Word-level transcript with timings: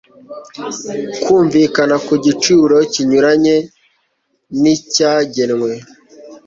kumvikana 1.23 1.95
ku 2.05 2.13
giciro 2.25 2.77
kinyuranye 2.93 3.55
n'icyagenwe 4.61 5.71